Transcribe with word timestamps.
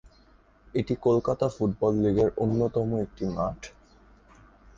এটি 0.73 0.93
কলকাতা 1.05 1.45
ফুটবল 1.49 1.93
লীগের 2.03 2.29
অন্যতম 2.37 2.89
একটি 2.97 3.23
মাঠ। 3.35 3.59